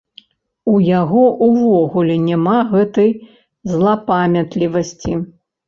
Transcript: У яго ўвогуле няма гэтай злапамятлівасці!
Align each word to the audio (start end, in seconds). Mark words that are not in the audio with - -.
У 0.71 0.79
яго 1.01 1.23
ўвогуле 1.49 2.17
няма 2.29 2.55
гэтай 2.73 3.13
злапамятлівасці! 3.75 5.13